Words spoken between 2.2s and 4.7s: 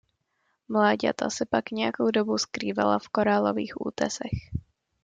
skrývala v korálových útesech.